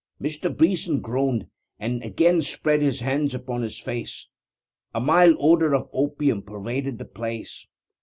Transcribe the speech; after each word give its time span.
Mr. 0.19 0.49
Beeson 0.51 0.99
groaned, 0.99 1.45
and 1.77 2.01
again 2.01 2.41
spread 2.41 2.81
his 2.81 3.01
hands 3.01 3.35
upon 3.35 3.61
his 3.61 3.77
face. 3.77 4.29
A 4.95 4.99
mild 4.99 5.37
odour 5.39 5.75
of 5.75 5.91
opium 5.93 6.41
pervaded 6.41 6.97
the 6.97 7.05
place. 7.05 7.67